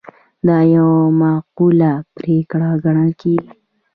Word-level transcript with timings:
دا 0.47 0.59
یوه 0.75 0.99
معقوله 1.21 1.91
پرېکړه 2.15 2.69
ګڼل 2.83 3.11
کیږي. 3.21 3.51